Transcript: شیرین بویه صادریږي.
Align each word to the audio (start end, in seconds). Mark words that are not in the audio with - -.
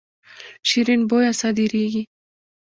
شیرین 0.67 1.01
بویه 1.09 1.31
صادریږي. 1.41 2.03